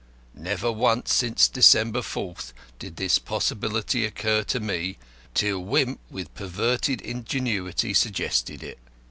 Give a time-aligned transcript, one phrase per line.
[0.33, 4.97] Never once since December 4th did this possibility occur to me,
[5.35, 8.79] till Wimp with perverted ingenuity suggested it.